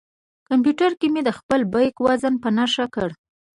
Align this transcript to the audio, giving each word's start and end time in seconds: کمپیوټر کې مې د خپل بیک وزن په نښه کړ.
کمپیوټر 0.49 0.91
کې 0.99 1.07
مې 1.13 1.21
د 1.25 1.29
خپل 1.37 1.61
بیک 1.73 1.95
وزن 2.05 2.33
په 2.43 2.49
نښه 2.57 2.85
کړ. 2.95 3.09